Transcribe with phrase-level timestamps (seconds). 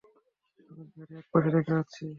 [0.69, 2.05] আমি গাড়ি একপাশে রেখে আসছি।